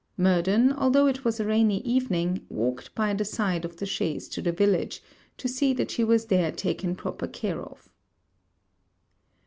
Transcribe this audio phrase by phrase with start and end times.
[0.17, 4.41] Murden, although it was a rainy evening, walked by the side of the chaise to
[4.41, 5.03] the village,
[5.37, 7.87] to see that she was there taken proper care of.